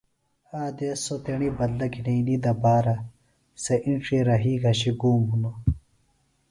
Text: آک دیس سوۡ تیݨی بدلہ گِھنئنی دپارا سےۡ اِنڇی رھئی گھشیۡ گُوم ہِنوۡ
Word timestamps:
آک 0.59 0.69
دیس 0.77 0.97
سوۡ 1.05 1.19
تیݨی 1.23 1.49
بدلہ 1.57 1.87
گِھنئنی 1.93 2.35
دپارا 2.43 2.95
سےۡ 3.63 3.81
اِنڇی 3.85 4.19
رھئی 4.27 4.53
گھشیۡ 4.63 4.95
گُوم 4.99 5.21
ہِنوۡ 5.29 5.57